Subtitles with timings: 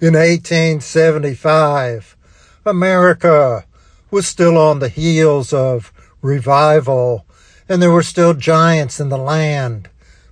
[0.00, 2.16] In 1875,
[2.66, 3.64] America
[4.10, 7.24] was still on the heels of revival,
[7.68, 9.88] and there were still giants in the land.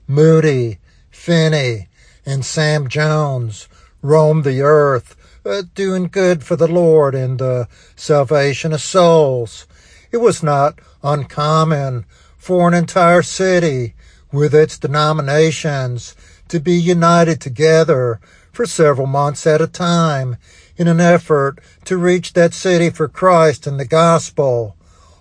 [0.08, 0.80] Moody,
[1.12, 1.86] Finney,
[2.26, 3.68] and Sam Jones
[4.02, 5.14] roamed the earth,
[5.46, 9.68] uh, doing good for the Lord and the salvation of souls.
[10.10, 12.04] It was not uncommon
[12.36, 13.94] for an entire city
[14.32, 16.16] with its denominations
[16.48, 18.18] to be united together
[18.52, 20.36] for several months at a time
[20.76, 24.76] in an effort to reach that city for Christ and the gospel.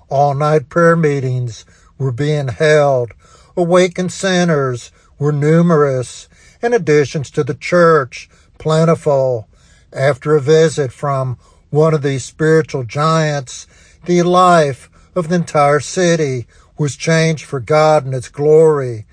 [0.10, 1.66] All night prayer meetings
[1.98, 3.14] were being held.
[3.56, 6.28] Awakened sinners were numerous,
[6.62, 9.48] and additions to the church plentiful.
[9.94, 11.38] After a visit from
[11.70, 13.68] one of these spiritual giants,
[14.06, 19.06] the life of the entire city was changed for God and its glory.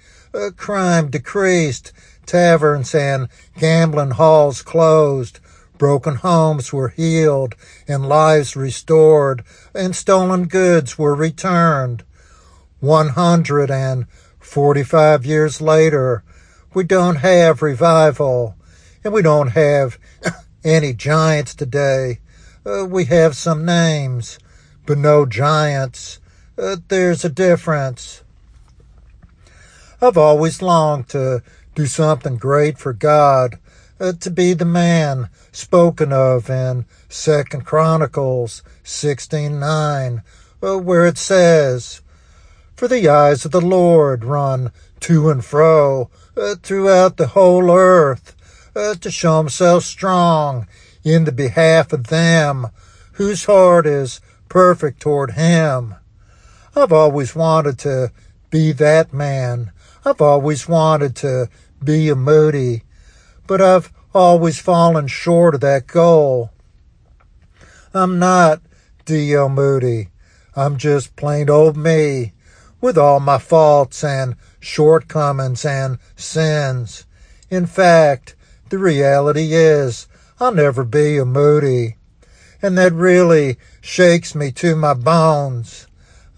[0.57, 1.93] Crime decreased,
[2.25, 3.29] taverns and
[3.59, 5.41] gambling halls closed,
[5.79, 7.57] broken homes were healed
[7.89, 9.43] and lives restored,
[9.75, 12.05] and stolen goods were returned.
[12.81, 16.23] 145 years later,
[16.73, 18.55] we don't have revival,
[19.03, 19.99] and we don't have
[20.65, 22.21] any giants today.
[22.65, 24.39] Uh, we have some names,
[24.87, 26.21] but no giants.
[26.57, 28.23] Uh, there's a difference.
[30.01, 31.43] I've always longed to
[31.75, 33.59] do something great for God,
[33.99, 40.23] uh, to be the man spoken of in Second Chronicles 16:9,
[40.63, 42.01] uh, where it says,
[42.77, 48.37] "For the eyes of the Lord run to and fro uh, throughout the whole earth,
[48.77, 50.69] uh, to show Himself strong
[51.03, 52.69] in the behalf of them
[53.15, 55.97] whose heart is perfect toward Him."
[56.77, 58.13] I've always wanted to
[58.49, 59.73] be that man.
[60.09, 61.51] I've always wanted to
[61.85, 62.83] be a Moody,
[63.47, 66.51] but I've always fallen short of that goal.
[67.93, 68.63] I'm not
[69.05, 69.51] D.L.
[69.51, 70.09] Moody.
[70.57, 72.33] I'm just plain old me
[72.81, 77.05] with all my faults and shortcomings and sins.
[77.51, 78.35] In fact,
[78.71, 80.09] the reality is
[80.41, 81.97] I'll never be a Moody.
[82.63, 85.87] And that really shakes me to my bones.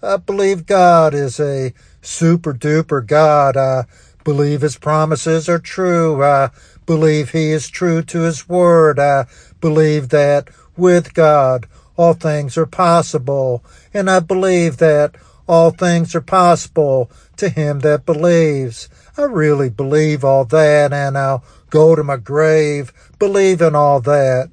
[0.03, 3.57] I believe God is a super duper God.
[3.57, 3.85] I
[4.23, 6.23] believe his promises are true.
[6.23, 6.49] I
[6.85, 8.99] believe he is true to his word.
[8.99, 9.25] I
[9.59, 11.67] believe that with God
[11.97, 13.63] all things are possible.
[13.93, 15.15] And I believe that
[15.47, 18.89] all things are possible to him that believes.
[19.17, 24.49] I really believe all that and I'll go to my grave believing all that.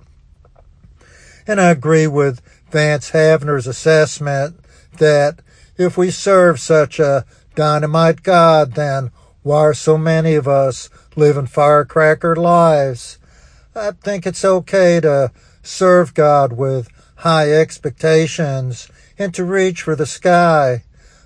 [1.47, 4.57] And I agree with Vance Havner's assessment
[4.99, 5.41] that
[5.79, 7.25] if we serve such a
[7.55, 9.13] dynamite God, then
[9.43, 13.19] why are so many of us living firecracker lives?
[13.75, 15.31] I think it's okay to
[15.63, 20.85] serve God with high expectations and to reach for the sky.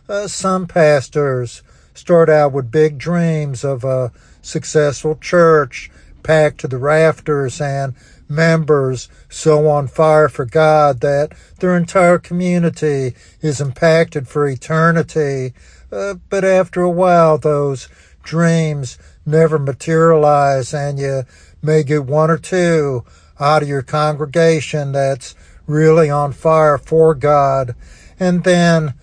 [0.09, 1.63] Uh, some pastors
[1.95, 5.91] start out with big dreams of a successful church
[6.23, 7.95] packed to the rafters and
[8.35, 15.53] members so on fire for God that their entire community is impacted for eternity.
[15.91, 17.89] Uh, but after a while, those
[18.23, 21.25] dreams never materialize, and you
[21.63, 23.05] may get one or two
[23.39, 25.35] out of your congregation that's
[25.67, 27.75] really on fire for God,
[28.19, 28.95] and then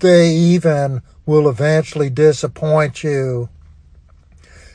[0.00, 3.48] they even will eventually disappoint you.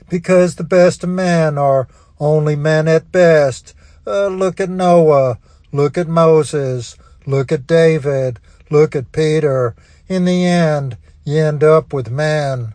[0.09, 1.87] Because the best of men are
[2.19, 3.73] only men at best,
[4.05, 5.37] uh, look at Noah.
[5.71, 6.97] Look at Moses.
[7.25, 8.39] Look at David.
[8.69, 9.75] Look at Peter.
[10.07, 12.73] In the end, you end up with men.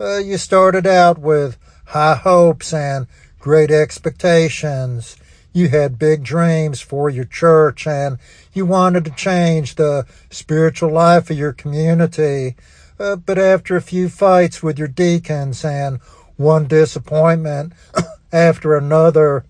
[0.00, 3.06] Uh, you started out with high hopes and
[3.38, 5.16] great expectations.
[5.52, 8.18] You had big dreams for your church and
[8.52, 12.56] you wanted to change the spiritual life of your community.
[12.98, 16.00] Uh, but after a few fights with your deacons and
[16.36, 17.72] one disappointment
[18.32, 19.44] after another,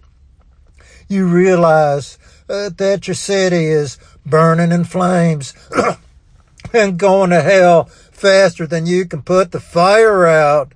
[1.13, 2.19] you realize
[2.49, 5.55] uh, that your city is burning in flames
[6.73, 10.73] and going to hell faster than you can put the fire out.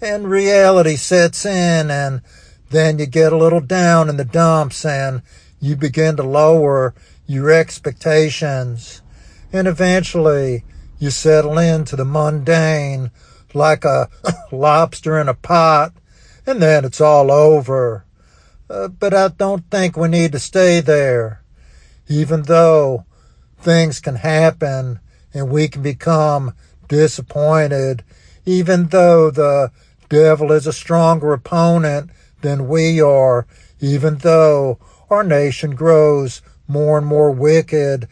[0.00, 2.22] And reality sets in, and
[2.70, 5.22] then you get a little down in the dumps and
[5.60, 6.94] you begin to lower
[7.26, 9.02] your expectations.
[9.52, 10.64] And eventually
[10.98, 13.10] you settle into the mundane
[13.54, 14.08] like a
[14.52, 15.92] lobster in a pot,
[16.46, 18.03] and then it's all over.
[18.74, 21.44] Uh, but I don't think we need to stay there.
[22.08, 23.04] Even though
[23.60, 24.98] things can happen
[25.32, 26.54] and we can become
[26.88, 28.02] disappointed,
[28.44, 29.70] even though the
[30.08, 32.10] devil is a stronger opponent
[32.42, 33.46] than we are,
[33.78, 38.08] even though our nation grows more and more wicked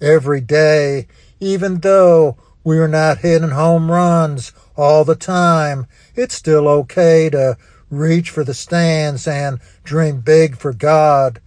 [0.00, 1.06] every day,
[1.40, 7.58] even though we're not hitting home runs all the time, it's still okay to
[7.90, 11.40] reach for the stands and dream big for God.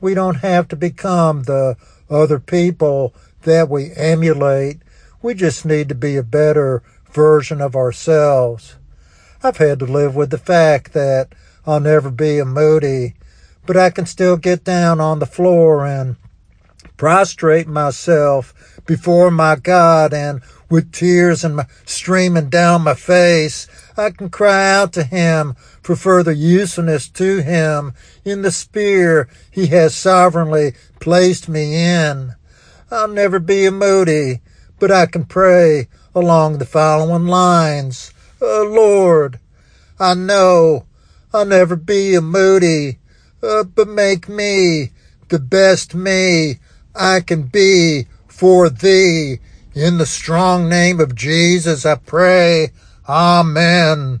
[0.00, 1.76] We don't have to become the
[2.10, 4.78] other people that we emulate.
[5.20, 8.76] We just need to be a better version of ourselves.
[9.42, 11.34] I've had to live with the fact that
[11.66, 13.14] I'll never be a Moody,
[13.66, 16.16] but I can still get down on the floor and
[16.96, 20.42] prostrate myself before my God and
[20.72, 26.32] with tears and streaming down my face, I can cry out to him for further
[26.32, 27.92] usefulness to him
[28.24, 32.36] in the sphere he has sovereignly placed me in.
[32.90, 34.40] I'll never be a Moody,
[34.80, 38.14] but I can pray along the following lines.
[38.40, 39.40] Oh Lord,
[40.00, 40.86] I know
[41.34, 42.98] I'll never be a Moody,
[43.42, 44.92] uh, but make me
[45.28, 46.60] the best me
[46.94, 49.38] I can be for thee
[49.74, 52.70] in the strong name of Jesus, I pray.
[53.08, 54.20] Amen.